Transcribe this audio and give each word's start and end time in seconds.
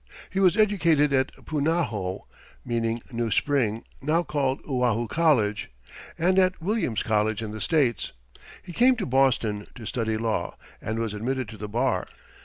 He 0.31 0.39
was 0.39 0.57
educated 0.57 1.13
at 1.13 1.31
Punahou, 1.45 2.21
meaning 2.65 3.03
new 3.11 3.29
spring, 3.29 3.83
now 4.01 4.23
called 4.23 4.59
Oahu 4.67 5.07
College, 5.07 5.69
and 6.17 6.39
at 6.39 6.59
Williams 6.59 7.03
College 7.03 7.43
in 7.43 7.51
the 7.51 7.61
States. 7.61 8.11
He 8.63 8.73
came 8.73 8.95
to 8.95 9.05
Boston 9.05 9.67
to 9.75 9.85
study 9.85 10.17
law, 10.17 10.57
and 10.81 10.97
was 10.97 11.13
admitted 11.13 11.47
to 11.49 11.57
the 11.57 11.69
bar. 11.69 12.07